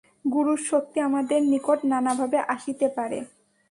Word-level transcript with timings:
গুরুর 0.25 0.59
শক্তি 0.69 0.97
আমাদের 0.99 1.39
নিকট 1.51 1.79
নানাভাবে 1.91 2.37
আসিতে 2.53 2.87
পারে। 2.97 3.19